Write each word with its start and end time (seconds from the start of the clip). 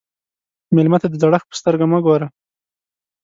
مېلمه 0.75 0.97
ته 1.01 1.07
د 1.09 1.15
زړښت 1.21 1.47
په 1.49 1.55
سترګه 1.59 1.85
مه 1.91 1.99
ګوره. 2.05 2.27